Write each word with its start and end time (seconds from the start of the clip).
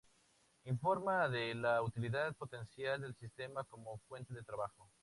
Informa 0.65 1.29
de 1.29 1.53
la 1.53 1.79
utilidad 1.83 2.35
potencial 2.35 2.99
del 3.01 3.13
sistema 3.13 3.63
como 3.65 3.99
fuente 4.09 4.33
de 4.33 4.41
trabajo. 4.41 4.89